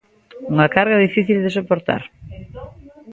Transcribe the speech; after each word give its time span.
Unha 0.53 0.67
carga 0.75 1.03
difícil 1.05 1.37
de 1.41 1.53
soportar. 1.57 2.01